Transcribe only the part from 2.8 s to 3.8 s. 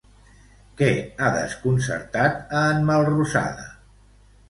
Melrosada?